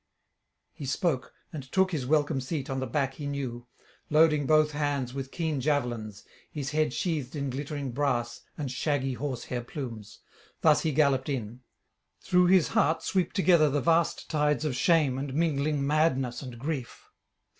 He 0.73 0.87
spoke, 0.87 1.31
and 1.53 1.61
took 1.71 1.91
his 1.91 2.07
welcome 2.07 2.41
seat 2.41 2.71
on 2.71 2.79
the 2.79 2.87
back 2.87 3.13
he 3.13 3.27
knew, 3.27 3.67
loading 4.09 4.47
both 4.47 4.71
hands 4.71 5.13
with 5.13 5.29
keen 5.31 5.61
javelins, 5.61 6.23
his 6.49 6.71
head 6.71 6.91
sheathed 6.91 7.35
in 7.35 7.51
glittering 7.51 7.91
brass 7.91 8.41
and 8.57 8.71
shaggy 8.71 9.13
horse 9.13 9.43
hair 9.43 9.61
plumes. 9.61 10.17
Thus 10.61 10.81
he 10.81 10.91
galloped 10.91 11.29
in. 11.29 11.61
Through 12.19 12.47
his 12.47 12.69
heart 12.69 13.03
sweep 13.03 13.31
together 13.31 13.69
the 13.69 13.79
vast 13.79 14.27
tides 14.27 14.65
of 14.65 14.75
shame 14.75 15.19
and 15.19 15.35
mingling 15.35 15.85
madness 15.85 16.41
and 16.41 16.57
grief. 16.57 17.11